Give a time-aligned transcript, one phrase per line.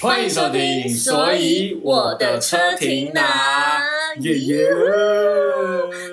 [0.00, 3.80] 欢迎收听，所以我的车停哪？
[4.20, 4.68] 耶耶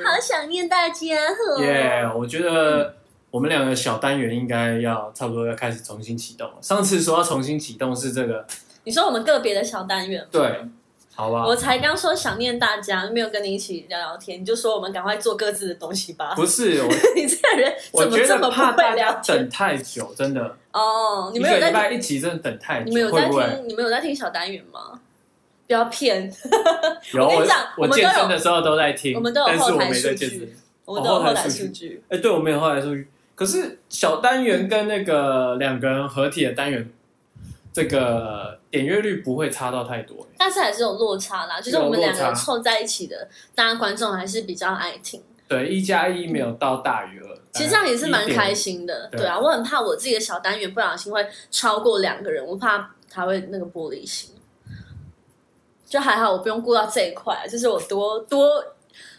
[0.05, 1.59] 好想念大家哦！
[1.59, 2.07] 耶！
[2.15, 2.95] 我觉得
[3.31, 6.55] 我们两个小单元应该要差不多要开始重新启动了。
[6.61, 8.45] 上次说要重新启动是这个，
[8.83, 10.65] 你说我们个别的小单元吗，对，
[11.19, 11.45] 好吧？
[11.45, 16.33] 我才刚说想念大家，没有跟你一起聊聊天，你就说我们赶快做各自的东西吧。
[16.33, 19.37] 不是 我，你这个人我怎么这么怕不会大家聊天？
[19.37, 20.55] 等太久，真的。
[20.71, 23.43] 哦，你一们有在个礼拜一集真的等太久，你们有在会不会？
[23.43, 23.67] 听？
[23.67, 25.01] 你们有在听小单元吗？
[25.67, 26.33] 不要骗，
[27.13, 32.03] 有 我跟你讲我我们都有健身的时候都在听，我们都有但是我后台数没在健身据。，我们都有哦后台数据数据。
[32.07, 33.05] 哎、对，我们有后台数据。
[33.35, 36.89] 可是小单元跟那个两个人合体的单元，
[37.81, 40.27] 这个点阅率不会差到太多。
[40.37, 45.21] 但是还是有落差啦，就是我们两个凑在一起的，大家观众还是比较爱听。
[45.47, 47.37] 对，一加一没有到大于二。
[47.53, 48.85] 其实这样也是蛮开心。
[48.85, 54.35] 的，对对啊，我很怕我自己的小单元不小心会超过两个人，我怕他会那个玻璃心。
[55.87, 58.63] 就还好，我不用顾到这一块，就是我多多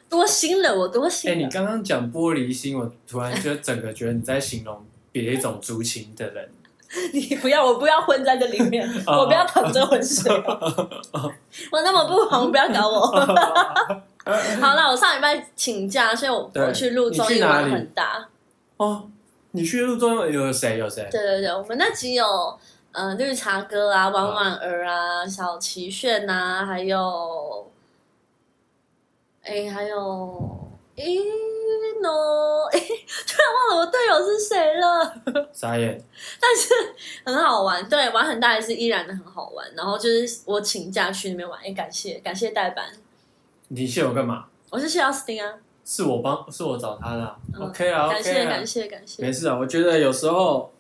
[0.08, 1.36] 多心了，我多哎、心了。
[1.36, 6.48] 你刚刚讲玻璃心，我突然就整个觉得你在形容别一种族群的人。
[7.12, 10.30] 你不要，我不要混在这里面，哦我不要淌这浑水。
[11.70, 13.06] 我那么不红，不要搞我。
[14.60, 18.28] 好了，我上礼拜请假，所以我去录综艺玩很大。
[18.76, 19.08] 哦，
[19.52, 20.78] 你去录中有谁？
[20.78, 21.08] 有谁？
[21.10, 22.58] 对对对，我们那集有
[22.92, 27.70] 呃绿茶哥啊、婉婉儿啊、小齐炫啊，还有
[29.44, 31.20] 哎还有一
[32.02, 36.02] 诺，哎，突然忘了我队友是谁了，傻眼。
[36.40, 36.68] 但是
[37.24, 39.66] 很好玩，对，玩很大也是依然的很好玩。
[39.76, 42.86] 然后就是我请假去那边玩，哎，感谢感谢代班，
[43.68, 44.46] 你谢我干嘛？
[44.70, 45.54] 我是谢奥斯汀啊，
[45.84, 48.66] 是我帮，是我找他的啊、嗯 OK 啊感谢，OK 啊感。
[48.66, 50.72] 谢感谢，没事啊，我觉得有时候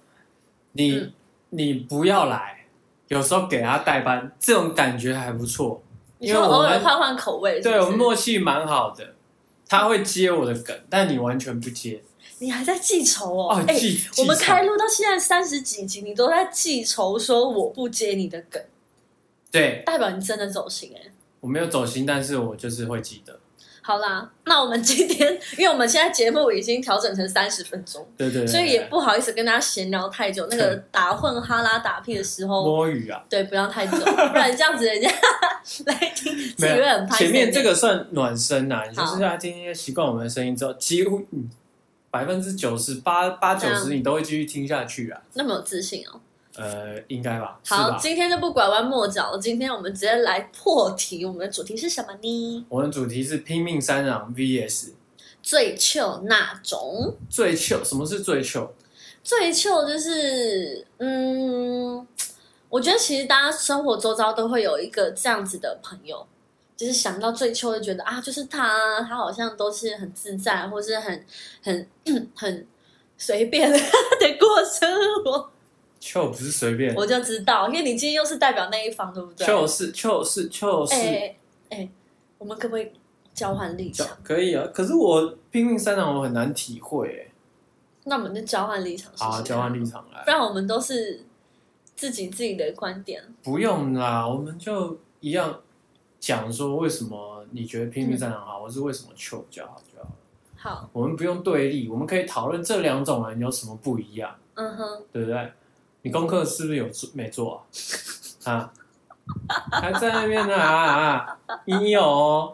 [0.72, 1.12] 你、嗯
[1.52, 2.64] 你不要来，
[3.08, 5.82] 有时候给他代班，这种感觉还不错。
[6.20, 9.04] 因为我们偶尔换换口味是是，对我们默契蛮好的，
[9.70, 12.02] 他会接我的梗，但你完全不接。
[12.40, 13.54] 你还在记仇哦？
[13.54, 18.60] 哦，哎记我们开录到现在三十几集，你都在记仇，说我不接你的梗，
[19.50, 23.38] 对代表你真的走心哎、我没有走心，但是我就是会记得。
[23.90, 25.28] 好啦，那我们今天，
[25.58, 30.46] 因为我们现在节目已经调整成三十分钟，对对对，所以也不好意思跟大家闲聊太久。
[30.48, 33.20] 那个打混哈拉打屁的时候，摸鱼啊。
[33.28, 35.10] 对，不要太久，不然这样子人家
[35.86, 37.16] 来听，自己没有会很，怕。
[37.16, 41.50] 前面这个算暖身呐、你就好是要今天习惯我们的声音之后，几乎嗯
[42.12, 45.20] 百分之九十八八九十你都会继续听下去啊。
[45.34, 46.20] 那么有自信哦。
[46.56, 47.60] 呃，应该吧？
[47.64, 51.24] 好，今天就不拐弯抹角了，今天我们直接来破题。
[51.24, 52.66] 我们的主题是什么呢？
[52.68, 54.90] 我们的主题是拼命三郎 VS
[55.42, 57.16] 最糗那种。
[57.28, 57.82] 最糗。
[57.84, 58.72] 什么是最糗？
[59.22, 62.06] 最糗就是，嗯，
[62.68, 66.26] 我觉得其实大家生活周遭都会有一个这样子的朋友，
[66.76, 71.24] 就是想到最糗就觉得啊，就是他，他好像都是很自在，或是很
[71.62, 71.86] 很
[72.34, 72.66] 很
[73.16, 73.78] 随便的
[74.38, 74.90] 过生
[75.24, 75.50] 活。
[76.00, 79.46] 糗不是随便，我就知道，因为你今天又是代表那一方，对不对？
[79.46, 81.36] 糗是糗是糗是、哎
[81.68, 81.88] 哎，
[82.38, 82.90] 我们可不可以
[83.34, 84.08] 交换立场？
[84.24, 84.66] 可以啊。
[84.72, 87.30] 可是我拼命三郎我很难体会哎。
[88.04, 90.30] 那我们就交换立场试试看，好，交换立场来不。
[90.30, 91.22] 然我们都是
[91.94, 93.22] 自己自己的观点。
[93.42, 95.60] 不用啦，我们就一样
[96.18, 100.16] 讲说为什么你觉得拼命三郎好，或是为什么糗比较好就好了。
[100.56, 105.52] 好，我们不用对立，我们可以讨论这两种人有什么不一样，嗯哼，对不对？
[106.02, 107.66] 你功课是不是有做没做
[108.44, 108.52] 啊？
[108.52, 108.72] 啊，
[109.70, 111.62] 还在那边呢啊啊！
[111.66, 112.52] 你有哦，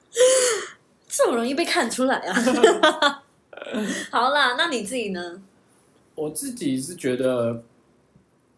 [1.08, 3.22] 这么容易被看出来啊！
[4.10, 5.40] 好啦，那你自己呢？
[6.14, 7.62] 我自己是觉得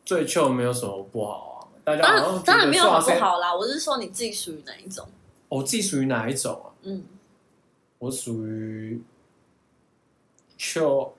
[0.05, 1.69] 最糗没有什么不好啊。
[1.84, 3.19] 大家当然当然没有好刷身。
[3.19, 5.06] 不好啦，我是说你自己属于哪一种？
[5.49, 6.67] 我自己属于哪一种啊？
[6.82, 7.05] 嗯，
[7.99, 9.03] 我属于
[10.56, 11.14] 糗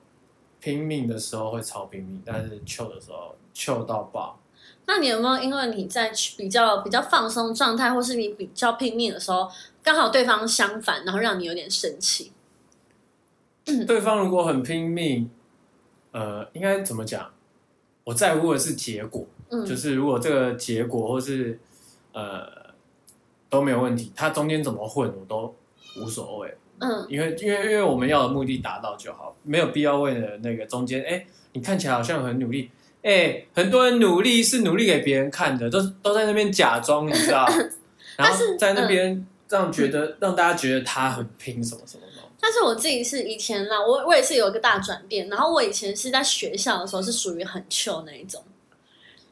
[0.62, 4.40] 拼命的时候会超拼命，但是糗的时候糗到爆。
[4.86, 9.50] 那你有没有因为你在比较比较放松状态，或是你比较拼命的时候，
[9.84, 12.32] 刚好对方相反，然后让你有点生气？
[13.88, 15.30] 对方如果很拼命，
[16.12, 17.32] 呃，应该怎么讲？
[18.04, 21.60] 我在乎的是结果，嗯，就是如果这个结果或是
[22.14, 22.74] 呃
[23.50, 25.56] 都没有问题，他中间怎么混我都
[26.02, 32.70] 无所谓，嗯因为因为因为我们要的目的达到就好，没有必要为了那个中间，哎，你看起来好像很努力，
[33.04, 37.46] 哎，很多人努力是努力给别人看的，都都在那边假装，你知道，
[38.18, 42.12] 然后但是在那边让觉得让大家觉得他很拼什么什么的。
[42.44, 45.30] 但是我自己是以前啦，我我也是有一个大转变。
[45.30, 48.44] 然后我以前是在学校的时候是属于很 chill 那一种，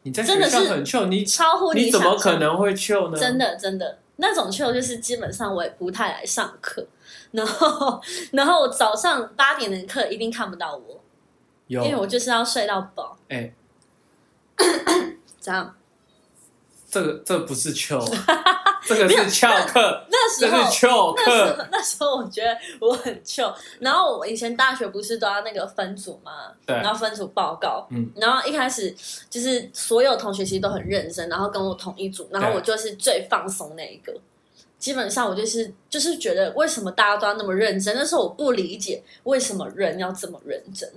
[0.04, 3.18] 你在学真的是校很糗，你超乎你怎么可能会糗呢？
[3.18, 6.86] 真的真的那种 chill 就是基本上我也不太来上课，
[7.32, 11.02] 然后然后我早上八点的课一定看不到我，
[11.68, 13.18] 因为我就是要睡到饱。
[13.30, 13.54] 哎、
[15.40, 15.76] 这样
[16.90, 18.04] 这个这不是糗，
[18.88, 21.56] 这个是翘课，那时候这是糗那时课。
[21.56, 28.96] 候那时候我觉得我很翘，然后我以前大学不是都要那个分组嘛，对然后分组报告，嗯然后一开始
[29.30, 34.12] 就是所有同学其实都很认真，然后跟我同一组，然后我就是最放松那一个。
[34.80, 40.90] 基本上我就是就是觉得为什么大家都要那么认真，那时候我不理解为什么人要这么认真，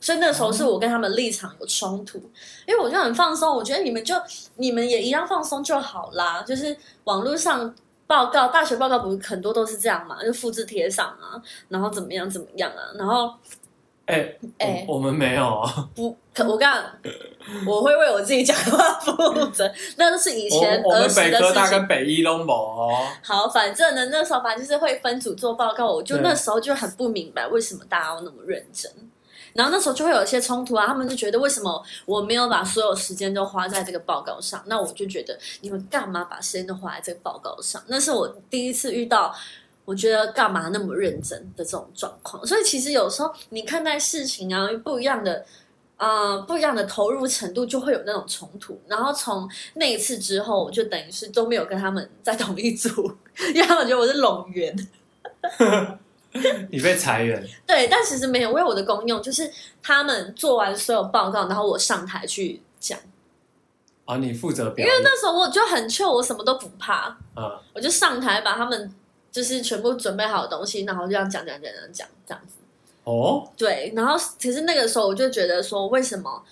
[0.00, 2.18] 所以那时候是我跟他们立场有冲突，
[2.66, 4.14] 因为我就很放松，我觉得你们就
[4.56, 7.74] 你们也一样放松就好啦，就是网络上
[8.06, 13.32] 报告，大学报告不是很多都是这样嘛，就复制贴上啊，然后怎么样怎么样啊，然后
[14.12, 16.82] 哎、哎我我们没有哦，不可我刚
[17.66, 19.12] 我会为我自己讲的话负
[19.50, 21.70] 责， 那都是以前我我们儿时的北科大。
[21.70, 23.06] 跟北一都没哦。
[23.22, 28.90] 好，反正呢，那时候反正就是会分组做报告，我就那时候就很不明白为什么大家要那么认真。
[29.54, 34.62] 然后那时候就会有一些冲突啊，他们就觉得为什么我没有把所有时间都花在这个报告上？
[34.66, 37.82] 那我就觉得你们干嘛把时间都花在这个报告上？
[37.88, 39.34] 那是我第一次遇到，
[39.84, 42.46] 我觉得干嘛那么认真的这种状况。
[42.46, 45.44] 所以其实有时候你看待事情啊，不一样的。
[45.98, 52.90] 呃，不一样的投入程度就会有那种冲突，然后从那一次之后，我就等于是都没有跟他们在同一组，
[53.54, 54.76] 因为他们觉得我是拢员。
[56.72, 59.48] 你被裁员， 对，但其实没有，我有我的功用，就是
[59.80, 62.98] 他们做完所有报告，然后我上台去讲。
[64.04, 68.92] 哦，你负责表演，那时候我就很 chill，我什么都不怕，嗯，我就上台把他们
[69.32, 72.54] 就是全部准备好的东西，然后这样讲讲讲讲讲这样子。
[73.04, 76.44] 哦，对，然后其实那个时候我就觉得说，为什么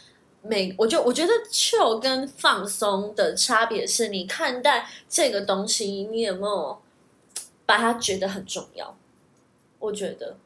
[0.42, 6.80] 每我就我觉得 chill 跟放松的差别是你看待这个东西，你有没有
[7.64, 8.96] 把它觉得很重要？
[9.78, 10.36] 我觉得，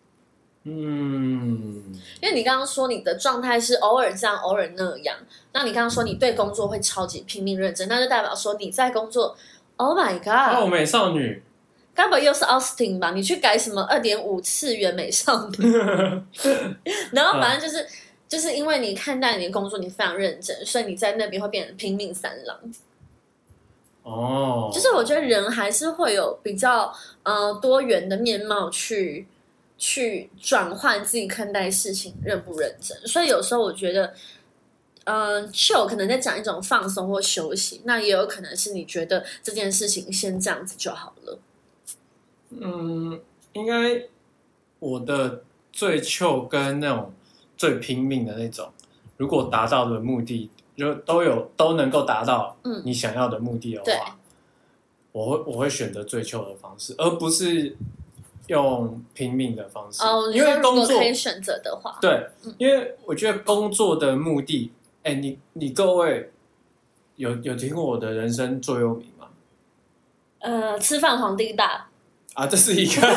[0.65, 5.17] 嗯，因为你刚刚说你的状态是偶尔这样，偶尔那样，
[5.53, 9.37] 那你刚刚说你对工作会超级拼命认真，那就代表说你在工作
[9.77, 11.43] ，Oh my 哦，God，哦美少女，
[11.95, 13.13] 该不会又是 Austin 吧？
[13.13, 15.73] 你去改什么二点五次元美少女？
[17.13, 17.87] 然后反正就是、
[18.29, 22.59] 就是因为你看待你的工作，你非常认真，所以你在那边会变成拼命三郎。
[24.03, 26.93] 哦，就是我觉得人还是会有比较
[27.23, 29.27] 呃多元的面貌去
[29.79, 32.95] 去转换自己看待事情认不认真。
[33.07, 34.13] 所以有时候我觉得，
[35.05, 41.39] 嗯、秀可能在讲一种放松或休息，那也有可能是你觉得这件事情先这样子就好了。
[42.51, 43.21] 嗯，
[43.53, 44.05] 应该
[44.79, 45.43] 我的
[45.73, 47.13] 最糗跟那种
[47.57, 48.71] 最拼命的那种，
[49.17, 52.83] 如果达到的目的就都有都能够达到嗯。
[52.85, 54.17] 你想要的目的的对话，
[55.13, 57.77] 我会我会选择最糗的方式，而不是
[58.49, 60.03] 用拼命的方式。
[60.03, 66.33] 哦，你因说如果为工作可以选择的话，对嗯，因为我觉得工作的目的，哎，你你各位
[67.17, 69.29] 有有听过我的人生座右铭吗？
[70.41, 71.89] 呃，吃饭皇帝大，
[72.35, 73.03] 啊，这是一个。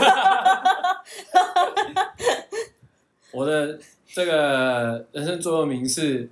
[3.33, 3.78] 我的
[4.14, 6.30] 这个人生座右铭是：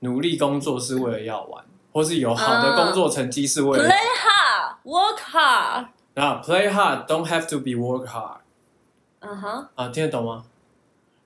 [0.00, 8.38] 努力工作是为了要玩，或是有好的工作成绩是为了 play hard, work hard，啊，play hard don't have to be work hard
[9.20, 10.44] 嗯哼，啊，听得懂吗？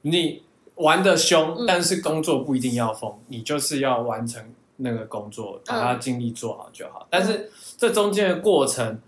[0.03, 0.43] 你
[0.77, 1.67] 玩的凶，嗯。
[1.67, 7.07] 但是工作不一定要疯，你就是要完成那个工作，把它尽力做好就好。
[7.11, 9.01] 但是这中间的过程，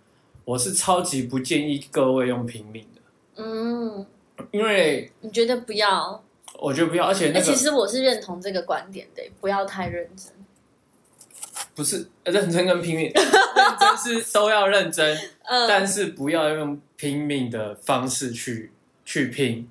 [0.49, 3.02] 我是超级不建议各位用拼命的，
[3.37, 4.07] 嗯，
[4.50, 6.25] 因为你觉得不要？
[6.59, 10.33] 我觉得不要，而且哎、那个其实我是认同这个观点的，不要太认真。
[11.75, 18.73] 不是认真跟拼命，认真是 都要认真，嗯，但是不要用拼命的方式去
[19.05, 19.69] 去拼。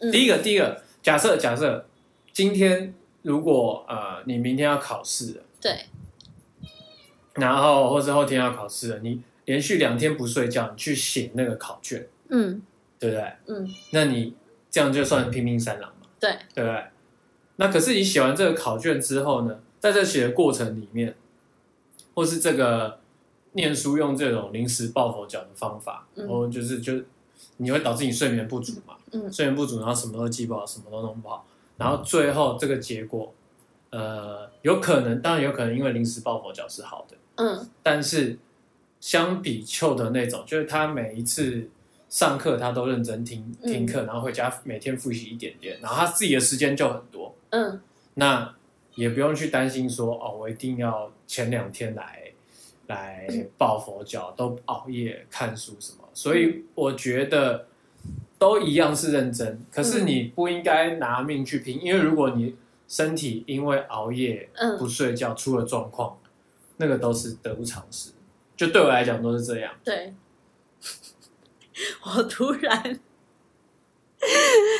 [0.00, 1.86] 嗯第一个，第一个，假设假设
[2.32, 5.84] 今天如果呃你明天要考试了，对，
[7.34, 12.62] 然后或是后天要考试了，你连续两天不睡觉，你去写那个考卷，嗯。
[13.00, 13.32] 对不对？
[13.46, 14.34] 嗯，那你
[14.70, 16.84] 这样就算拼命三郎嘛，对，对不对？
[17.56, 21.16] 那可是你写完这个考卷之后呢，在这写的过程里面，
[22.14, 23.00] 或是这个
[23.52, 26.26] 念书用这种临时抱佛脚的方法，嗯。
[26.26, 26.92] 然后就是就
[27.56, 29.32] 你会导致你睡眠不足嘛，嗯。
[29.32, 31.46] 睡眠不足，然后什么都记不好，什么都弄不好，
[31.78, 33.32] 然后最后这个结果，
[33.88, 37.66] 呃，有可能，当然有可能因为临时抱佛脚是好的，嗯。
[37.82, 38.38] 但是
[39.00, 41.68] 相比秋的那种，就是他每一次
[42.08, 43.72] 上课他都认真听嗯。
[43.72, 47.80] 听课，然后回家每天复习一点点，然后他自己的时间就很多，嗯。
[48.14, 48.54] 那
[48.96, 52.30] 也不用去担心说哦，我一定要前两天来
[52.88, 53.26] 来
[53.56, 55.98] 抱佛脚，都熬夜看书什么。
[56.12, 57.66] 所以我觉得
[58.38, 62.56] 都一样是认真，可是你不应该拿命去拼，因为如果你
[62.88, 66.18] 身体因为熬夜不嗯，睡觉出了状况，
[66.76, 68.10] 那个都是得不偿失。
[68.60, 69.72] 就对我来讲都是这样。
[69.82, 70.12] 对。
[72.04, 73.00] 我突然，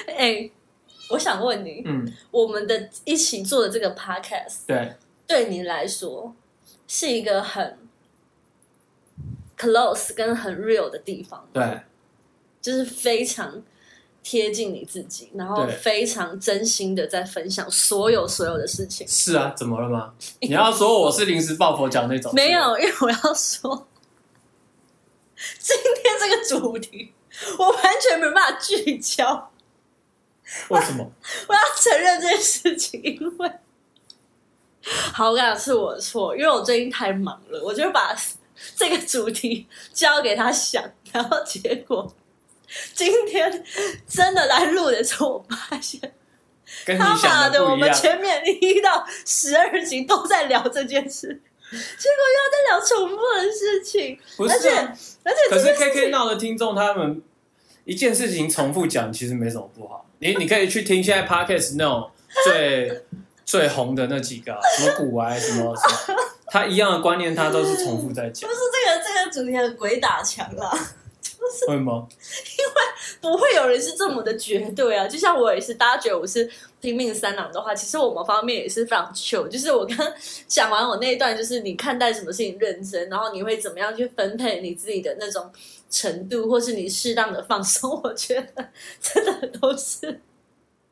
[0.07, 0.51] 哎、
[1.09, 4.97] 我想问你，嗯，我们的一起做的这个 podcast，对，
[5.27, 6.37] 对你来说
[6.87, 7.79] 是一个很
[9.57, 11.81] close 跟很 real 的地方，对，
[12.61, 13.63] 就是非常
[14.23, 19.07] 贴近你自己，然后对非常真心的在分享所有所有的事情。
[19.09, 20.13] 是啊，怎么了吗？
[20.41, 22.33] 你要说我是临时抱佛脚那种？
[22.35, 23.89] 没有，因为我要说，
[25.59, 27.13] 今天这个主题
[27.59, 29.51] 我完全没办法聚焦。
[30.69, 31.11] 为什么？
[31.49, 33.51] 我要承认这件事情，因为
[35.13, 38.15] 好，我跟你讲是我的错，因为我最近太忙了，我就把
[38.75, 42.13] 这个主题交给他想，然后结果
[42.95, 43.65] 今天
[44.09, 46.01] 真的来录的时候，我发现
[46.85, 47.93] 跟你他妈的，我们。
[47.93, 57.21] 前面一到十二集都在聊这件事，结果又要再聊重复的事情，不是啊，而且可是这件 K 事 K 情闹的听众他们
[57.85, 60.07] 一件事情重复讲，其实没什么不好。
[60.21, 62.11] 你你可以去听现在 Podcast 那种
[62.45, 63.03] 最
[63.45, 70.49] 最红的那几个啊、什么古玩什么什么，他一样的观念，他都是重复在讲不，是这个这个主题很鬼打墙
[71.41, 71.67] 啦。
[71.67, 72.07] 会吗？
[72.59, 72.73] 因为
[73.21, 75.07] 不会有人是这么的绝对啊！
[75.07, 76.49] 就像我也是，大家觉得我是
[76.81, 79.47] 拼命三郎的话，其实我某方面也是非常 chill。
[79.49, 80.13] 就是我刚刚
[80.47, 85.51] 讲完我那一段，就是你看待什么事情认真，然后你会怎么样去分配你自己的那种
[85.91, 88.69] 程度，或是你适当的放松，我觉得
[89.01, 90.21] 真的都是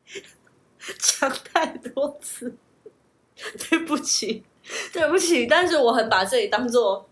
[0.99, 2.53] 讲太多次，
[3.69, 4.43] 对不起，
[4.91, 7.07] 对不起，但是我很把这里当做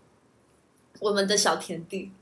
[1.00, 2.12] 我们的小田地。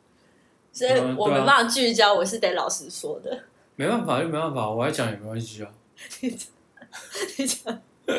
[0.77, 3.45] 所以我没办法聚焦，我是得老实说的。
[3.77, 5.71] 没办法就没办法，我来讲也没关系啊。
[6.21, 7.81] 你讲，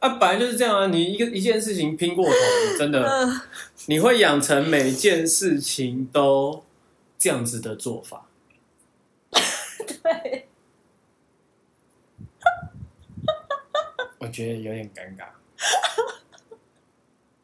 [0.00, 0.86] 啊，本来就是这样啊！
[0.88, 2.32] 你一个一件事情拼过头，
[2.72, 3.40] 你真的嗯，
[3.86, 6.64] 你会养成每件事情都
[7.16, 8.26] 这样子的做法。
[10.02, 10.48] 对，
[14.18, 15.26] 我觉得有点尴尬。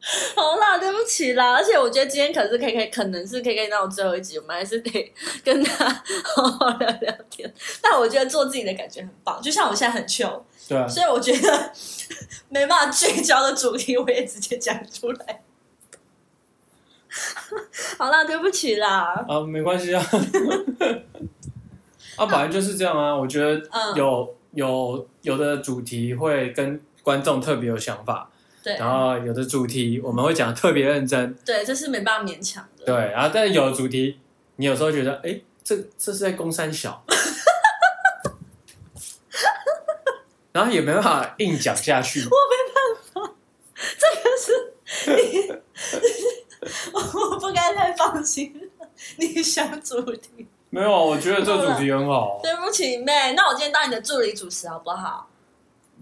[0.35, 1.53] 好啦，对不起啦。
[1.55, 5.85] 而且我觉得今天可是 K K，可能是 K K 到最后一集，我们还是得 跟他
[6.23, 7.53] 好好聊聊天。
[7.81, 11.71] 但我觉得做自己的感觉很棒，就像我现在很 chill，对啊，所以我觉得
[12.49, 15.43] 没办法聚焦的主题，我也直接讲出来。
[17.97, 19.25] 好啦，对不起啦。
[19.27, 20.01] 啊，没关系啊。
[22.15, 23.15] 啊，本来就是这样啊。
[23.15, 28.29] 我觉得嗯有有有的主题会跟观众特别有想法，
[28.67, 32.83] 对然后有的主题我们会讲得特别认真，对，这是没办法勉强的。
[32.85, 32.93] 对。
[33.11, 34.19] 然后但是有的主题，
[34.57, 37.01] 你有时候觉得，哎，这这是在攻三小，
[40.51, 42.25] 然后也没办法硬讲下去。
[42.25, 42.31] 我没
[42.73, 42.83] 办
[43.13, 43.21] 法
[43.97, 44.73] 这个是
[45.15, 45.47] 你，
[46.91, 46.99] 我
[47.39, 48.69] 不该太放心
[49.15, 50.45] 你想主题。
[50.69, 55.29] 没有，我觉得这个主题很好，对不起，妹，那我今天当你的助理主持好不好？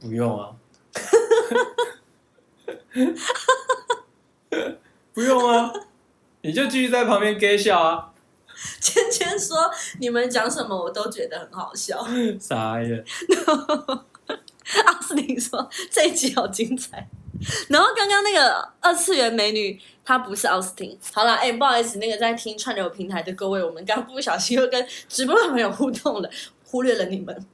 [0.02, 0.50] 不用啊。
[5.14, 5.72] 不用啊，
[6.42, 8.12] 你就继续在旁边给笑啊，
[8.80, 9.70] 芊芊说
[10.00, 12.06] 你们讲什么我都觉得很好笑。
[12.40, 13.04] 傻眼。
[14.86, 17.08] 阿斯汀说这一集好精彩。
[17.70, 20.98] 然后刚刚那个二次元美女，她不是奥斯汀。
[21.14, 26.30] 好了，哎、不好意思，那个在听串流平台的各位，我们刚不小心又跟直播的朋友互动了，
[26.64, 27.46] 忽略了你们，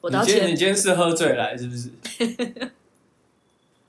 [0.00, 0.54] 我道你今天你。
[0.54, 1.90] 今天是喝醉来是不是？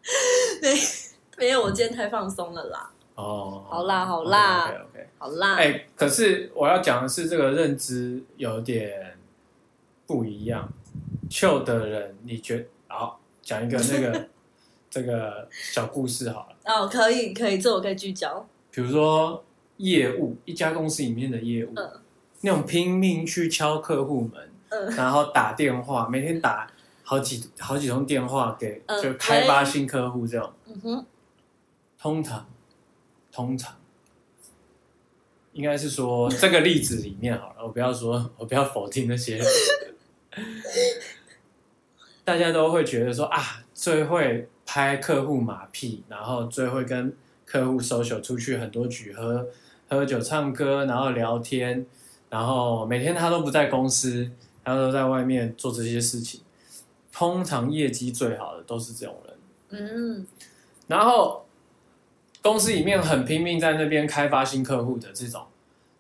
[1.38, 2.90] 没有，我今天太放松了啦。
[3.16, 5.08] 哦，好啦好啦 OK OK。
[5.18, 9.18] 好啦，哎、可是我要讲的是，这个认知有点
[10.06, 10.72] 不一样。
[11.30, 14.28] 旧的人，你觉好讲一个那个
[14.90, 18.48] 这个小故事好了，哦，可以可以，这我可以聚焦。
[18.72, 19.44] 比如说
[19.78, 21.92] 业务，一家公司里面的业务，嗯
[22.42, 26.72] 那种拼命去敲客户门，嗯然后打电话，每天打
[27.10, 31.06] 好几好几通电话给嗯就开发新客户这样，嗯哼，
[31.98, 32.46] 通常
[33.32, 33.74] 通常。
[35.54, 39.42] 应该是说 这个例子里面好了，我不要说， 我不要否定那些，
[42.26, 49.48] 大家都会觉得说啊，最会拍客户马屁，然后最会跟客户 social 出去很多局喝
[49.88, 51.86] 喝酒、唱歌，然后聊天，
[52.30, 54.30] 然后每天他都不在公司，
[54.66, 56.42] 他都在外面做这些事情。
[57.18, 59.38] 通常业绩最好的都是这种人，
[59.70, 60.28] 嗯，
[60.86, 61.48] 然后
[62.44, 65.48] 公司里面很拼命在那边开发新客户的这种，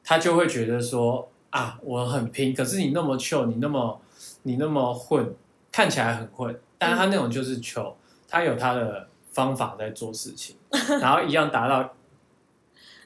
[0.04, 4.00] 他就会觉得说啊，我很拼，可是你那么糗，你那么
[4.44, 5.34] 你那么混，
[5.72, 7.98] 看起来很混，但是他那种就是糗，
[8.28, 10.56] 他有他的方法在做事情，
[11.02, 11.96] 然后一样达到，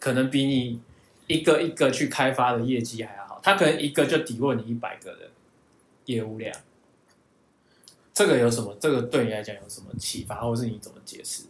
[0.01, 0.81] 可能比你
[1.27, 5.29] 一个一个去开发的业绩还要好，他可能一个就抵过你一百个的
[6.07, 6.53] 业务量。
[8.13, 8.75] 这个有什么？
[8.79, 11.43] 这个对你来讲有什么启发，或是你怎么解释？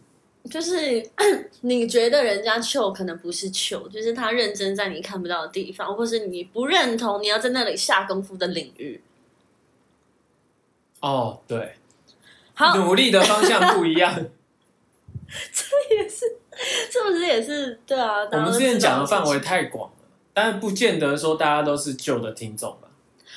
[0.50, 1.08] 就是
[1.62, 9.00] 你觉得人家糗，可能不是糗，就是他认真在你看不到的地方，或是你不认同你要在那里下功夫的领域。
[11.00, 11.76] 哦，对，
[12.54, 14.14] 好，努力的方向不一样。
[15.52, 16.26] 这也是，
[16.90, 17.80] 是不是也是？
[17.86, 22.88] 对啊，我们之前讲的范围太广了，但是不见得说大家都是旧的听众吧。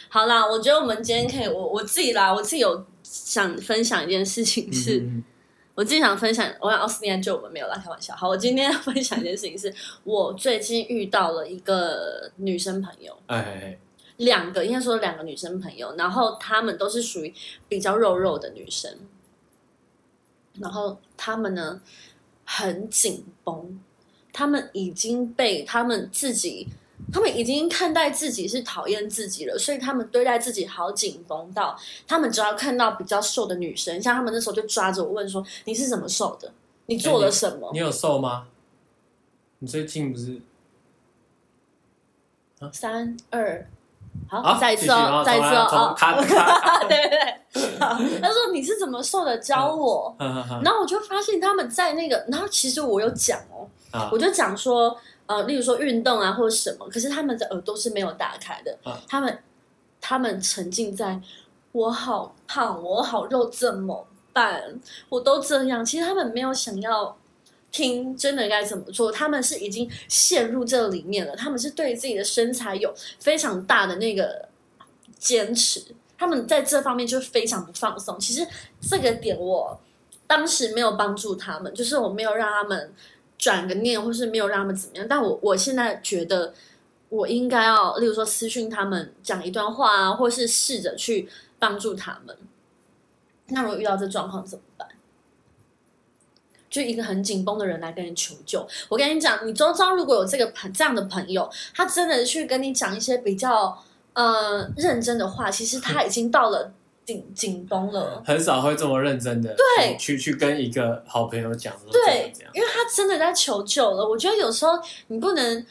[0.09, 2.85] 好啦，我觉得我们今天可以，我我自己啦，我自己有
[3.35, 5.23] 想分享一件事情，是、嗯
[5.75, 6.49] 我自己想分享。
[6.61, 8.15] 我想奥斯汀就我们没有啦，开玩笑。
[8.15, 9.73] 好，我今天要分享一件事情是，
[10.05, 13.77] 我最近遇到了一个女生朋友，哎哎哎，
[14.15, 17.33] 两个应该说两个女生朋友，然后她们都是属于
[17.67, 18.89] 比较肉肉的女生，
[20.61, 21.81] 然后她们呢
[22.45, 23.77] 很紧绷，
[24.31, 26.69] 她们已经被她们自己，
[27.11, 36.51] 她们已经看待自己是讨厌自己了，所以他们对待自己好紧绷到，他们只要看到比较瘦的女生，像他们那时候就抓着我问说：“你是怎么瘦的？
[36.87, 38.47] 你做了什么？”你有瘦吗？
[39.59, 40.41] 你最近不是？
[42.71, 43.67] 三二，
[44.27, 46.83] 好，好，再一次哦，再一次哦，哦，卡卡。
[46.87, 47.19] 对对
[47.53, 49.37] 对，好他说你是怎么瘦的？
[49.37, 50.15] 教我。
[50.19, 54.97] 然后我就发现他们在那个，然后其实我有讲哦，啊我就讲说，
[55.27, 59.39] 呃，例如说运动啊或者什么，可是他们的耳朵是没有打开的，啊他们
[59.99, 61.19] 他们沉浸在
[61.71, 64.79] 我好胖，我好肉怎么办？
[65.09, 67.17] 我都这样，其实他们没有想要。
[67.71, 69.11] 听真的该怎么做？
[69.11, 74.47] 他们是已经陷入这里面了，他们是对自己的身材有非常大的那个
[75.19, 75.83] 坚持，
[76.17, 78.17] 他们在这方面就非常不放松。
[78.17, 78.47] 其实
[78.79, 79.77] 这个点我
[80.25, 82.93] 当时没有帮助他们，就是我没有让他们
[83.37, 85.05] 转个念，或是没有让他们怎么样。
[85.07, 86.53] 但我我现在觉得
[87.09, 92.37] 我应该要，例如说私讯他们讲一段话啊，或是试着去帮助他们。
[93.47, 94.87] 那如果遇到这状况怎么办？
[96.67, 106.73] 就一个很紧绷的人来跟你求救，我跟你讲，你周遭如果有这个朋这样的朋友，他真的去跟你讲一些比较呃认真的话，其实他已经到了
[107.05, 108.21] 紧紧绷了。
[108.25, 114.07] 很少会这么认真的对去去跟一个好朋友讲说对，因为他真的在求救了。
[114.07, 114.73] 我觉得有时候
[115.07, 115.65] 你不能，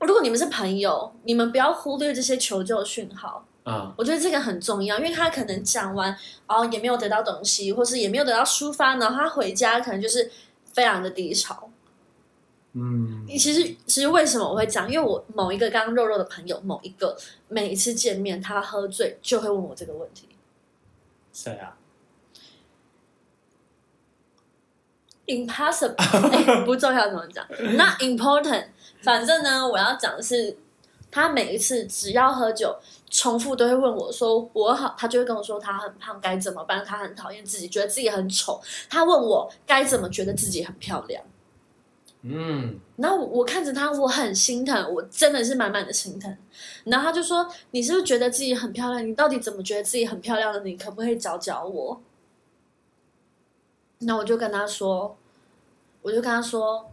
[0.00, 3.46] 如果你们是朋友，你们不要忽略这些求救讯号。
[3.64, 6.08] 啊，我觉得这个很重要，因为他可能讲完，
[6.48, 10.28] 然后也没有得到东西，或是也没有得到抒发，然后他回家可能就是
[10.72, 11.70] 非常的低潮。
[12.72, 14.90] 嗯，其实，其实为什么我会讲？
[14.90, 17.16] 因为我某一个刚刚肉肉的朋友，某一个
[17.46, 20.26] 每一次见面，他喝醉就会问我这个问题。
[21.32, 21.76] 谁啊
[25.26, 25.94] ？Impossible，、
[26.30, 28.66] 哎不重要怎么讲？Not important。
[29.02, 30.56] 反正呢，我要讲的是，
[31.10, 32.76] 他每一次只要喝酒，
[33.10, 36.84] 重复都会问我说我好，他就会跟我说他很胖该怎么办？
[36.84, 38.60] 他很讨厌自己，觉得自己很丑。
[38.90, 41.22] 他问我该怎么觉得自己很漂亮。
[42.24, 46.36] 嗯，然后我我看着他，我很心疼，我真的是满满的心疼。
[46.84, 49.04] 然后他就说：“你是不是觉得自己很漂亮？
[49.04, 50.60] 你到底怎么觉得自己很漂亮的？
[50.60, 52.00] 你可不可以教教我？”
[54.04, 55.16] 那我就跟他说，
[56.00, 56.92] 我就跟他说，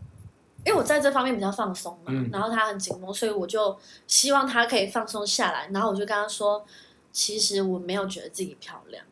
[0.66, 5.70] 因为我在这方面比较放松嘛，嗯然后他很紧绷，所以我就希望他可以放松下来。
[5.72, 6.66] 然后我就跟他说，
[7.12, 9.06] 其实我没有觉得自己漂亮。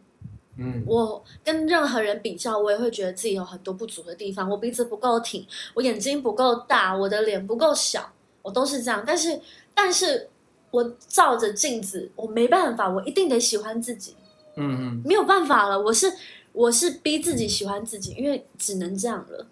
[0.57, 4.49] 嗯，我跟任何人比较，我也会觉得自己有很多不足的地方。
[4.49, 9.03] 我鼻子不够挺，我眼睛不够大，我的脸不够小，我都是这样。
[9.05, 9.39] 但是，
[9.73, 10.29] 但是
[10.71, 14.15] 我照着镜子，我没办法，我一定得喜欢自己，
[14.55, 15.79] 嗯嗯，没有办法了。
[15.79, 16.11] 我是
[16.53, 19.47] 我是逼自己喜欢自己，因为只能这样了。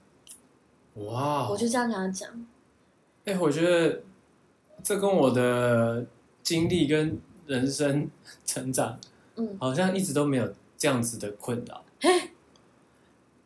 [0.96, 2.30] 哇，我就这样跟他讲。
[3.26, 4.02] 哎、我觉得
[4.84, 6.06] 这跟我的
[6.42, 8.10] 经历跟人生
[8.46, 8.98] 成长，
[9.36, 11.82] 嗯，好像一直都没有这样子的困扰。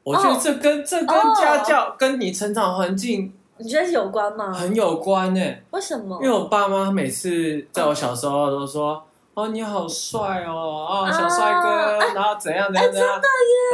[0.03, 1.35] 我觉得这跟、这跟哦。
[1.39, 4.53] 家教、跟你成长环境你觉得有关吗？
[4.53, 6.17] 很有关呢、为什么？
[6.23, 9.03] 因为我爸妈每次在我小时候都说
[9.35, 13.21] ：“哦你好帅哦，哦小帅哥，啊然后怎样怎样怎样，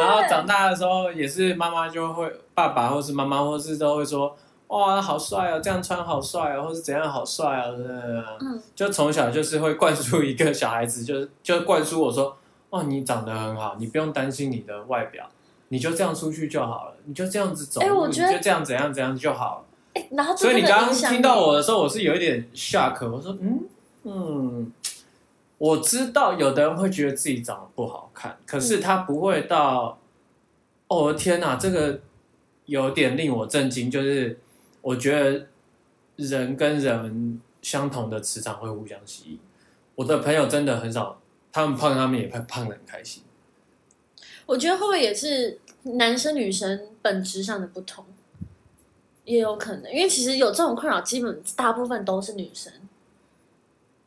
[0.02, 4.36] 然后长大的时候也是妈妈就会，爸爸或是妈妈或是都会说，
[4.68, 12.36] 哇好帅哦，这样穿好帅哦，或是怎样好帅哦，真的，嗯，就从小就是会灌输一个小孩子，就是就灌输我说，
[12.76, 15.30] 哦你长得很好，你不用担心你的外表。
[15.70, 19.66] 你就这样出去就好了，你就这样子走路，哎我觉得你就这样怎样怎样就好了。
[19.96, 23.10] 哎，然后这所以你真的影响刚刚听到我的时候，我是有一点 shock。
[23.10, 23.64] 我说，嗯
[24.04, 24.72] 嗯，
[25.58, 29.98] 我知道有的人会觉得自己长得不好看，可是他不会到，
[30.88, 32.00] 哦，我的天哪，这个
[32.66, 33.90] 有点令我震惊。
[33.90, 34.38] 就是
[34.82, 35.48] 我觉得
[36.18, 39.40] 人跟人相同的磁场会互相吸引。
[39.96, 41.20] 我的朋友真的很少，
[41.56, 43.24] 他们胖，他们也胖胖的很开心。
[44.46, 48.04] 我觉得会不会也是男生女生本质上的不同，
[49.24, 52.74] 也有可能，因为其实有这种困扰，基本大部分都是女生。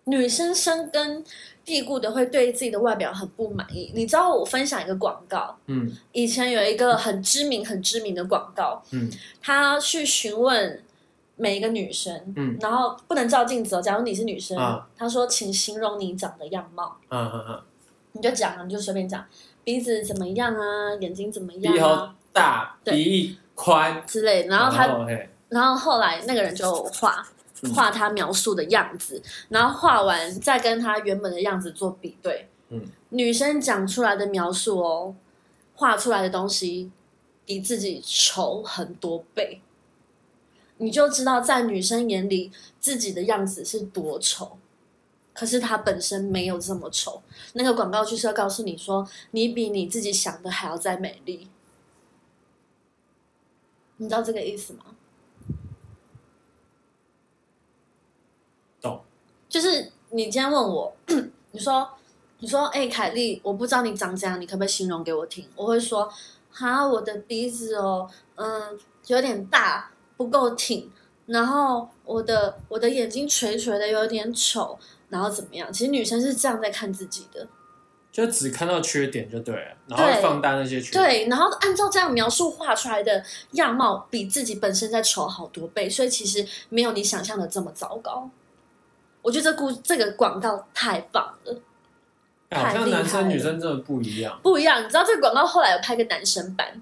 [0.04, 1.24] 女生深根
[1.64, 3.92] 蒂固的会对自己的外表很不满意。
[3.94, 10.82] 你知道我分享一个广告，嗯以前有一个很知名、很知名的广告，嗯他去询问
[11.38, 12.59] 每一个女生，嗯。
[12.61, 13.81] 然后不能照镜子哦。
[13.81, 14.87] 假如你是女生，啊。
[14.94, 17.62] 他说，请形容你长的样貌，嗯嗯嗯，
[18.12, 19.24] 你就讲，你就随便讲，
[19.64, 24.46] 鼻子怎么样啊，眼睛怎么样鼻啊头大，鼻翼宽，之类。
[24.46, 25.31] 然后他，嘿。
[25.48, 27.27] 然后后来那个人就画
[27.62, 27.74] 嗯。
[27.74, 32.48] 画他描述的样子，然后画完再跟他原本的样子做比对。
[32.68, 35.14] 嗯，女生讲出来的描述哦，
[35.74, 36.92] 画出来的东西
[37.46, 39.61] 比自己丑很多倍，
[40.78, 44.58] 你就知道在女生眼里自己的样子是多丑。
[45.34, 51.48] 可是她本身没有这么丑，那个广告就是要告诉你说，你比你自己想的还要再美丽。
[53.98, 54.84] 你知道这个意思吗？
[58.80, 59.00] 懂。
[59.48, 60.96] 就是你今天问我，
[61.52, 61.88] 你说，
[62.38, 65.48] 你说，哎、凯莉，我不知道你长怎样，你可不可以形容给我听？
[65.54, 66.12] 我会说，
[66.50, 70.90] 哈，我的鼻子哦，嗯，有点大，不够挺，
[71.24, 74.78] 然后我的我的眼睛垂垂的，有点丑，
[75.09, 75.72] 然后怎么样？
[75.72, 77.46] 其实女生是这样在看自己的，
[78.12, 81.04] 就只看到缺点就对了，然后放大那些缺点。
[81.04, 88.28] 对，然后按照这样描述画出来的样貌，比自己本身在丑好多倍，所以其实没有你想象的这么糟糕。
[89.22, 91.61] 我觉得这故这个广告太棒了。
[92.50, 96.81] 哎好像男生女生真的不一样，不一样，你知道这个广告后来有拍个男生版，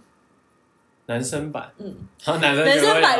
[1.06, 3.18] 男生版，嗯，然后男生男生版。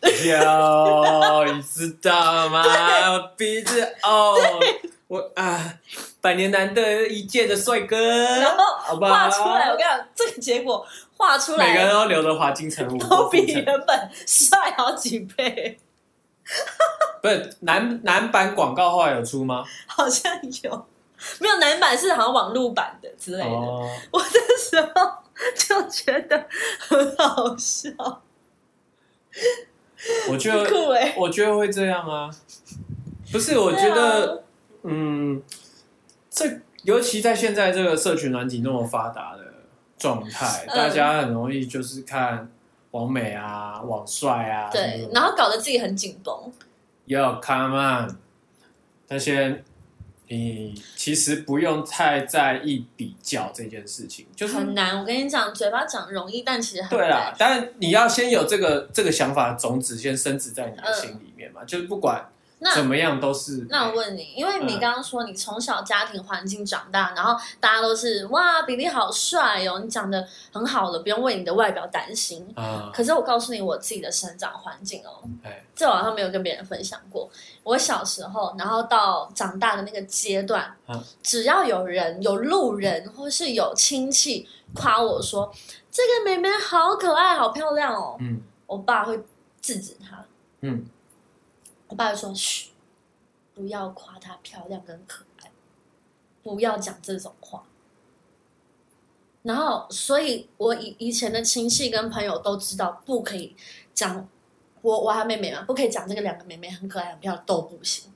[0.00, 2.62] 有，你知道吗？
[3.12, 4.36] 我鼻子哦，
[5.08, 5.74] 我啊，
[6.20, 13.64] 百年难得一见的帅哥，然后画出来，我跟你讲，这个结果画出每个人来都刘德华金城武，都比富城。
[13.64, 15.78] 原本帅好几倍，
[17.22, 19.64] 不是男男版广告后来有出吗？
[19.86, 20.86] 好像有，
[21.40, 23.50] 没有男版是好像网络版的之类的。
[23.50, 25.12] 哦，我那时候
[25.56, 26.46] 就觉得
[26.78, 27.90] 很好笑，
[30.30, 32.30] 我觉 得我觉得会这样啊，
[33.30, 34.42] 不是，我觉得啊，
[34.82, 35.42] 嗯，
[36.30, 39.44] 这尤其在现在这个社群软体那么发达的
[39.98, 42.50] 状态，嗯大家很容易就是看
[42.92, 46.52] 网美啊、网帅啊，对，然后搞得自己很紧绷。
[47.06, 48.16] 要 come on，
[49.08, 49.64] 那些
[50.28, 62.24] 你其实不用太在意比较这件事情，就是很难，我跟你讲，嘴巴讲容易，但其实很对啦难。，当然你要先有这个这个想法种子先深植在你的心里面嘛，就是不管
[62.60, 63.66] 那怎么样都是。
[63.70, 72.46] 那我问你，因为你嗯刚刚说你从小家庭环境长大，然后大家都是哇，比利好帅哦，你长得很好了，不用为你的外表担心。
[72.56, 77.30] 啊，可是我告诉你，我自己的生长环境哦，哎，这我好像没有跟别人分享过。
[77.62, 85.52] 我小时候，然后到长大的那个阶段，嗯只要有人、有路人或是有亲戚夸我说
[85.90, 89.16] 这个妹妹好可爱、好漂亮哦，嗯我爸会
[89.60, 90.24] 制止他。
[90.62, 90.84] 嗯，
[91.88, 92.68] 我爸就说：“嘘，
[93.54, 95.50] 不要夸她漂亮跟可爱，
[96.42, 97.64] 不要讲这种话。”
[99.42, 103.56] 然后，所以我以以前的亲戚跟朋友都知道，不可以
[103.94, 104.28] 讲
[104.82, 108.10] 我我还妹妹嘛，不可以讲这个两个妹妹很可爱很漂亮都不行，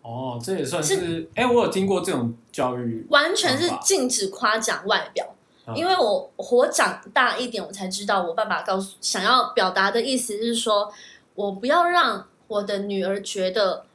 [0.00, 5.26] 哦，这也算是，哎，我有听过这种教育，完全是禁止夸奖外表。
[5.26, 5.32] 嗯
[5.76, 10.92] 因为我我长大一点，我才知道我爸爸告诉想要表达的意思是说，
[11.34, 13.86] 我不要让我的女儿觉得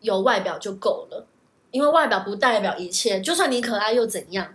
[0.00, 1.26] 有外表就够了，
[1.70, 4.54] 因为外表不代表一切，就算你可爱又怎样？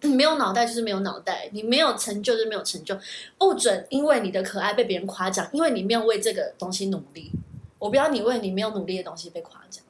[0.00, 2.98] 没有脑袋就是没有脑袋，你没有成就就是没有成就，
[3.36, 7.30] 不准因为你的可爱被别人夸奖，因为你没有为这个东西努力。
[7.78, 9.84] 我不要你为你没有努力的东西被夸奖。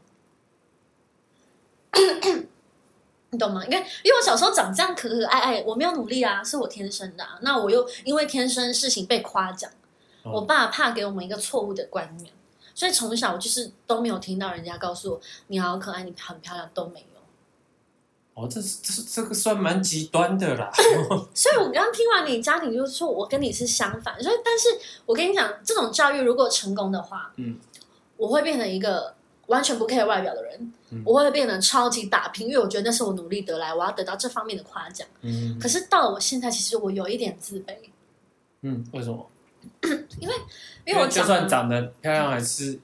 [3.31, 3.65] 你懂吗？
[3.65, 7.39] 因为因为我小时候长这样可可爱爱，我没有努力啊，是我天生的、啊。
[7.41, 9.71] 那我又因为天生事情被夸奖，
[10.33, 12.33] 我爸怕给我们一个错误的观念，
[12.75, 17.07] 所以从小我就是都没有听到人家告诉我你好可爱，你很漂亮都没有。
[18.35, 20.71] 哦，这是这是这个算蛮极端的啦。
[21.35, 24.69] 所以我刚刚听完你家庭，就是说我跟你是相反，所以但是
[25.07, 27.59] 我跟你讲，这种教育如果成功的话，嗯，
[28.17, 29.13] 我会变成一个
[29.47, 35.05] 完全不 care 外表的人，嗯我会变得超级打拼，因为我觉得那是我努力得来，我要得到这方面的夸奖。
[35.23, 37.75] 嗯可是到了我现在，其实我有一点自卑，
[38.61, 39.29] 嗯，为什么？
[40.19, 42.79] 因为我就算长得漂亮，还是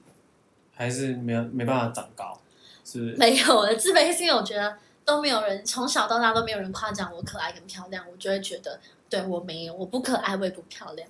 [0.73, 2.39] 还是没有没办法长高，
[2.83, 3.15] 是不是？
[3.15, 11.07] 没有我的自卑是因为我觉得都没有人从小到大都没有人夸奖我可爱跟漂亮，我就会觉得对我没有，我不可爱，我也不漂亮。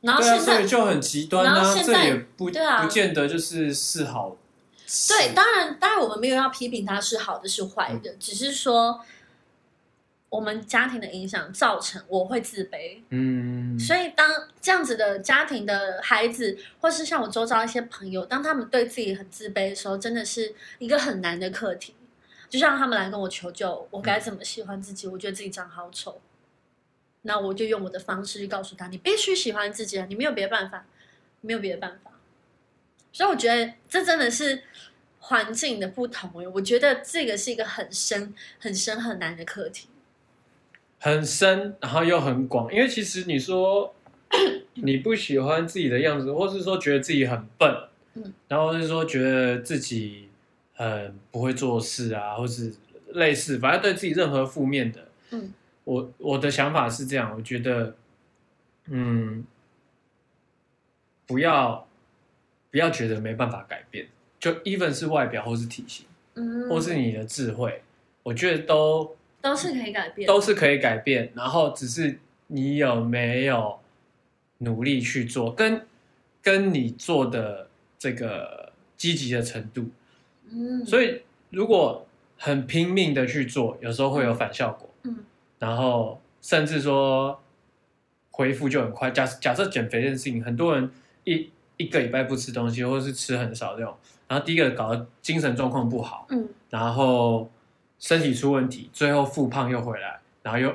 [0.00, 4.36] 然后现在所以就很极端然后啊，在也不对啊不见得就是是好
[4.86, 5.12] 事。
[5.12, 9.00] 对，当然，当然，我们没有要批评他是好的是坏的，只是说
[10.30, 14.28] 我们家庭的影响造成我会自卑，嗯，所以当
[14.60, 21.94] 这样子的家庭的孩子，或是像我周遭一些朋友，当他们对自己很自卑的时候，真的是一个很难的课题。
[22.50, 25.06] 就像他们来跟我求救，我该怎么喜欢自己？
[25.06, 26.20] 我觉得自己长好丑，
[27.22, 30.86] 那我就用我的方式去告诉他，你必须喜欢自己啊，你没有别的办法，
[31.40, 32.12] 没有别的办法。
[33.12, 34.62] 所以我觉得这真的是
[35.20, 39.88] 环境的不同诶，我觉得这个是一个很深、很深、很难的课题。
[40.98, 42.72] 很深，然后又很广。
[42.72, 43.94] 因为其实你说
[44.74, 47.74] 你不喜欢自己的样子，或是说觉得自己很笨，
[48.14, 50.28] 嗯，然后是说觉得自己
[50.74, 52.74] 很不会做事啊，或是
[53.14, 55.52] 类似，反正对自己任何负面的，嗯，
[55.84, 57.96] 我我的想法是这样，我觉得，
[58.86, 59.44] 嗯，
[61.26, 61.88] 不要
[62.70, 64.06] 不要觉得没办法改变，
[64.38, 67.82] 就 even 是外表或是体型，嗯，或是你的智慧，
[68.22, 69.16] 我觉得都
[69.48, 73.78] 都是可以改变，都是可以改变，然后只是你有没有
[74.58, 75.86] 努力去做，跟
[76.42, 79.88] 跟你做的这个积极的程度。
[80.50, 82.06] 嗯，所以如果
[82.36, 84.88] 很拼命的去做，有时候会有反效果。
[85.04, 85.18] 嗯，
[85.58, 87.40] 然后甚至说
[88.30, 89.10] 恢复就很快。
[89.10, 90.90] 假假设减肥这件事情，很多人
[91.24, 93.94] 一一个礼拜不吃东西，或者是吃很少这种，
[94.28, 97.50] 然后第一个搞得精神状况不好，嗯然后
[97.98, 100.74] 身体出问题，最后复胖又回来，然后又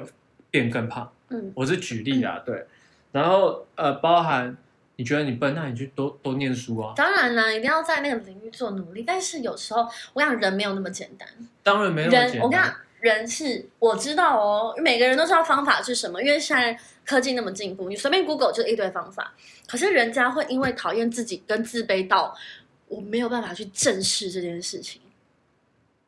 [0.52, 1.12] 变更胖。
[1.30, 2.66] 嗯我是举例啊，对。
[3.12, 4.56] 然后呃，包含
[4.96, 6.94] 你觉得你笨，那你去多多念书啊。
[6.96, 9.04] 当然啦，一定要在那个领域做努力。
[9.06, 9.82] 但是有时候，
[10.14, 11.28] 我跟你讲，人没有那么简单。
[11.64, 19.34] 当然没那么人，简单我跟你讲。，人是我知道哦，每个人都知道方法是什么，因为现在科技那么进步，你随便 Google 就一堆方法。
[19.68, 22.34] 可是人家会因为讨厌自己跟自卑到
[22.88, 25.02] 我没有办法去正视这件事情，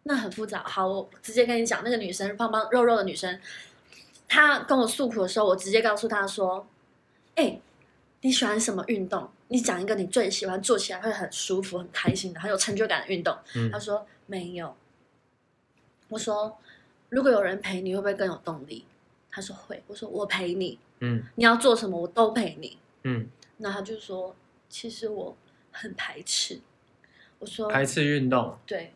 [0.07, 0.63] 那很复杂。
[0.63, 3.39] 好，我直接跟你讲，那个女生胖胖肉肉的女生，
[4.27, 6.67] 她跟我诉苦的时候，我直接告诉她说
[7.35, 7.59] ：“哎、
[8.21, 9.27] 你喜欢什么运动？
[9.47, 14.75] 你讲一个你最喜欢做起来会很舒服、很开心的、很有成就感的运动。”嗯她说没有。
[16.09, 16.55] 我说
[17.09, 18.85] 如果有人陪你，会不会更有动力？
[19.31, 19.83] 她说会。
[19.87, 22.77] 我说我陪你，嗯你要做什么我都陪你。
[23.01, 24.35] 嗯，那她就说
[24.69, 25.35] 其实我
[25.71, 26.61] 很排斥。
[27.39, 28.55] 我说排斥运动。
[28.67, 28.93] 对，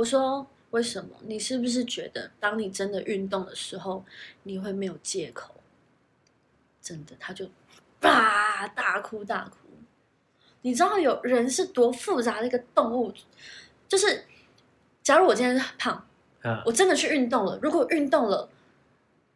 [0.00, 1.10] 我说为什么？
[1.26, 4.02] 你是不是觉得当你真的运动的时候，
[4.44, 5.54] 你会没有借口？
[6.80, 7.46] 真的，他就
[8.00, 9.56] 吧大哭大哭。
[10.62, 13.12] 你知道有人是多复杂的一个动物，
[13.86, 14.24] 就是
[15.02, 16.06] 假如我今天是胖，
[16.42, 18.48] 啊，我真的去运动了，如果运动了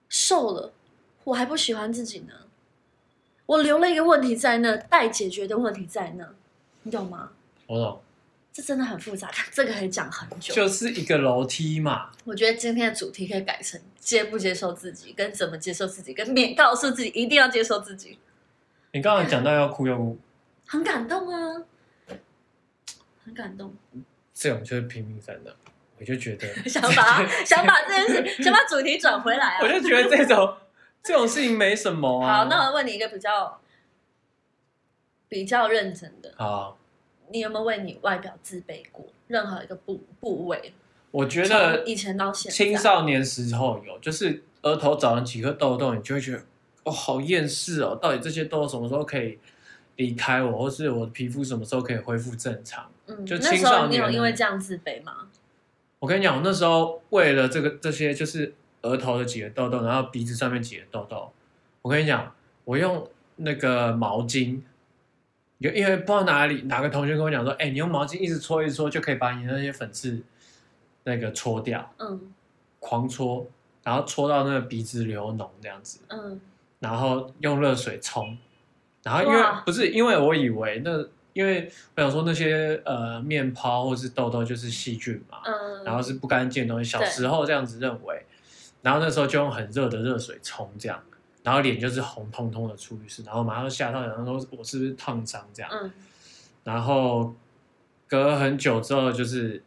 [0.09, 0.73] 瘦了，
[1.25, 2.33] 我还不喜欢自己呢，
[3.45, 6.35] 我留了一个问题在那，待解决的问题在那，
[6.85, 7.33] 你懂吗？
[7.67, 8.01] 我懂，
[8.55, 10.55] 这真的很复杂，这个可以讲很久。
[10.55, 12.13] 就是一个楼梯嘛。
[12.25, 18.17] 我觉得今天的主题可以改成接不接受自己，跟怎么接受自己，跟免告诉自己一定要接受自己，
[18.93, 20.17] 你刚刚讲到要哭要哭，
[20.69, 21.65] 很感动啊，
[23.25, 23.75] 很感动。
[24.33, 25.57] 这种就是拼命三的，
[25.99, 29.59] 我就觉得 想把 想把这件事，想把主题转回来啊。
[29.63, 30.57] 我就觉得这种
[31.03, 32.37] 这种事情没什么啊。
[32.37, 33.61] 好，那我问你一个比较
[35.27, 36.79] 比较认真的，好，
[37.31, 39.07] 你有没有为你外表自卑过？
[39.27, 40.73] 任何一个部部位，
[41.11, 46.43] 我觉得以前到现在，青少年时候有，就是额头长了几颗痘痘，你就会觉得
[46.85, 49.39] 哦，好厌世哦，到底这些痘什么时候可以
[49.97, 52.91] 离开我，或是我的皮肤什么时候可以恢复正常？
[53.07, 55.29] 嗯，就青少年候你有因为呢这样自卑吗？
[56.01, 61.33] 我跟你讲，我那时候为了这个这些，就是额头的几个痘痘，然后鼻子上面几个痘痘，
[61.81, 62.35] 我跟你讲，
[62.65, 64.61] 我用那个毛巾，
[65.65, 70.23] 就因为不知道哪里哪个同学跟我讲说，哎、你用毛巾一直搓一直搓，就可以把你那些粉刺
[71.05, 72.33] 那个搓掉，嗯。
[72.79, 73.47] 狂搓，
[73.83, 76.39] 然后搓到那个鼻子流脓这样子，嗯。
[76.81, 78.37] 然后用热水冲，
[79.03, 88.27] 然后因为不是因为我以为那因为我想说那些呃面泡或是痘痘就是细菌嘛，嗯，然后是不干净的东西，小时候这样子认为，
[88.83, 91.03] 然后那时候就用很热的热水冲这样，
[91.45, 95.93] 然后脸就是红彤彤的出浴室，然后马上吓到，然后说我是不是烫伤这样，嗯
[96.65, 97.35] 然后
[98.09, 99.63] 隔很久之后就是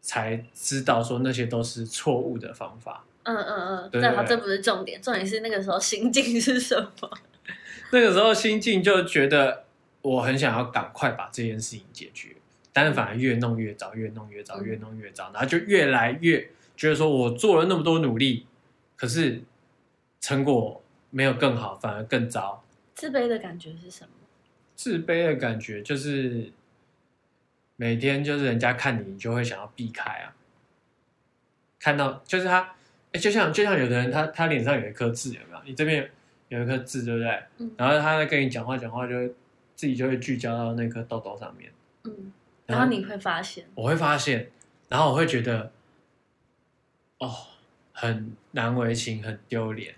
[0.00, 3.04] 才知道说那些都是错误的方法。
[3.24, 7.10] 嗯嗯嗯，对对但好，这不是重点，重点是那个时候心境是什么？
[7.92, 9.64] 那个时候心境就觉得
[10.02, 12.36] 我很想要赶快把这件事情解决，
[12.72, 18.46] 但是反而越弄越糟，越弄越糟，嗯越弄越糟，然后就越来越觉得说我做了那么多努力，
[18.96, 19.42] 可是
[20.20, 20.82] 成果
[21.14, 22.64] 没有更好，反而更糟。
[22.96, 24.10] 自卑的感觉是什么？
[24.74, 26.50] 自卑的感觉就是
[27.76, 30.34] 每天就是人家看你，你就会想要避开啊。
[31.78, 32.74] 看到就是他，
[33.12, 35.62] 哎，就像就像有的人他他脸上有一颗痣，有没有？
[35.64, 36.10] 你这边
[36.48, 37.42] 有一颗痣，对不对？
[37.58, 39.28] 嗯然后他在跟你讲话讲话，就会
[39.76, 41.70] 自己就会聚焦到那颗痘痘上面。
[42.02, 42.32] 嗯，
[42.66, 44.50] 然后你会发现，我会发现，
[44.88, 45.70] 然后我会觉得，
[47.18, 47.32] 哦，
[47.92, 49.94] 很难为情，很丢脸。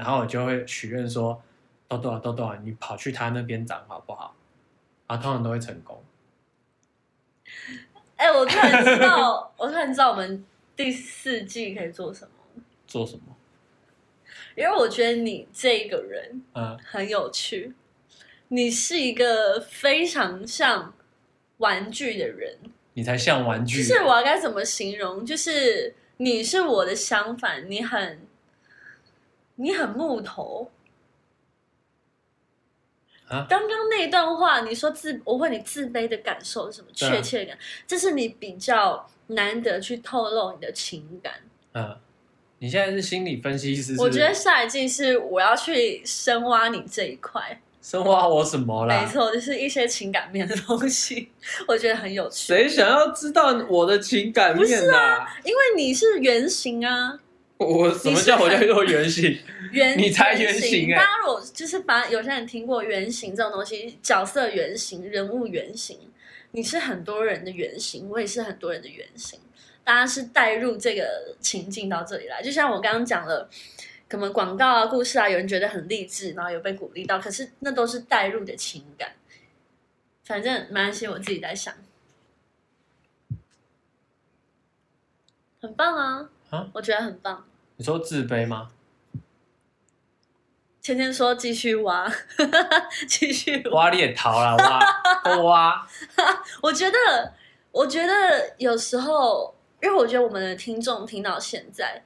[0.00, 1.42] 对，然后我就会许愿说，
[1.86, 4.34] 豆豆啊豆豆啊，你跑去他那边长好不好？
[5.06, 6.02] 然后通常都会成功。
[8.16, 10.44] 哎、我突然知道，我突然知道我们
[10.76, 13.36] 第四季可以做什么，做什么？
[14.56, 17.74] 因为我觉得你这个人嗯，很有趣，
[18.48, 20.92] 你是一个非常像
[21.58, 22.58] 玩具的人，
[22.94, 23.78] 你才像玩具。
[23.78, 25.24] 就是我要该怎么形容？
[25.24, 28.20] 就是你是我的相反，你很
[29.60, 30.70] 你很木头。
[33.28, 36.88] 啊刚刚那段话，你说自，我问你自卑的感受是什么？
[36.92, 41.34] 确切感，这是你比较难得去透露你的情感。
[41.74, 41.96] 嗯，
[42.58, 49.00] 你现在是心理分析师是是，我觉得下一季是我要去深挖你这一块，深挖我什么啦？
[49.00, 51.30] 没错，就是一些情感面的东西，
[51.68, 52.48] 我觉得很有趣。
[52.48, 55.24] 谁想要知道我的情感面是、啊？
[55.44, 57.20] 因为你是原型啊，
[57.66, 59.38] 我什么叫我叫做原型？
[59.70, 66.10] 原你才原原型欸大家如果就是把有些人听过原型这种东西，角色原型、人物原型，
[66.52, 69.38] 你是很多人的原型，我也是很多人的原型，
[69.84, 72.42] 大家是带入这个情境到这里来。
[72.42, 73.48] 就像我刚刚讲了，
[74.08, 79.12] 可能广告啊、故事啊，有人觉得很励志，然后有被鼓励到，可是那都是带入的情感。
[80.24, 81.74] 反正没关系，我自己在想，
[85.60, 86.30] 很棒啊！
[86.50, 87.46] 啊我觉得很棒。
[87.80, 88.68] 你说自卑吗？
[90.82, 92.06] 芊芊说：“继续挖，
[93.08, 93.84] 继续挖。
[93.84, 94.80] 挖猎逃了，挖
[95.24, 95.88] 都挖。
[96.60, 97.32] 我觉得，
[97.72, 102.02] 我觉得有时候，因为我觉得我们的听众听到现在，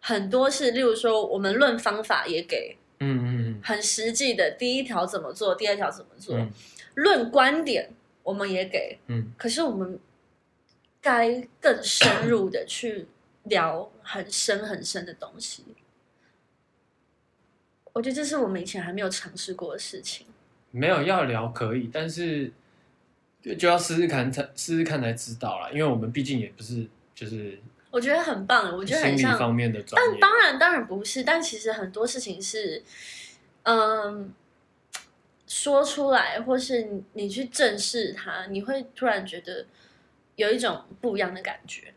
[0.00, 6.50] 很多是，例如说，我们论方法也给嗯嗯很实际的，第一条怎么做，第二条怎么做，嗯
[6.94, 7.90] 论观点
[8.24, 10.00] 我们也给，嗯可是我们
[11.00, 13.06] 该更深入的去
[13.44, 15.64] 聊很深很深的东西。
[17.92, 20.26] 我觉得这是我们以前还没有尝试过的事情。
[20.70, 22.50] 没有要聊可以，但是
[23.42, 25.70] 就就要试试看才试试看才知道啦。
[25.70, 27.58] 因为我们毕竟也不是就是
[27.90, 30.20] 我觉得很棒，我觉得心很像理方面的专但业。
[30.20, 31.22] 当然，当然不是。
[31.22, 32.82] 但其实很多事情是，
[33.64, 34.32] 嗯，
[35.46, 39.66] 说出来，或是你你去正视它，你会突然觉得
[40.36, 41.92] 有一种不一样的感觉。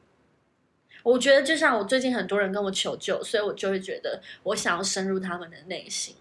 [1.05, 6.15] 我觉得就像我最近很多人跟我求救，所以我就会觉得我想要深入他们的内心，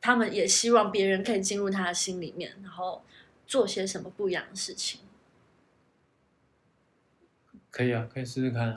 [0.00, 3.04] 他们也希望别人可以进入他的心里面，然后
[3.46, 5.00] 做些什么不一样的事情。
[7.70, 8.74] 可以啊，可以试试看啊。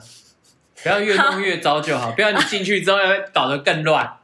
[0.82, 4.18] 不要越弄越糟就好，不要你进去之后要搞得更乱，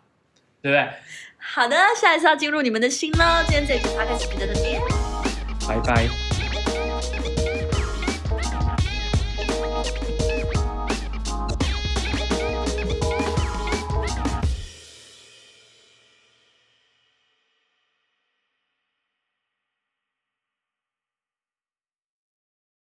[0.60, 0.92] 对不对？
[1.38, 3.42] 好的，下一次要进入你们的心喽。
[3.48, 4.80] 今天这一集 p o d 就到这边。
[5.66, 6.23] 拜拜。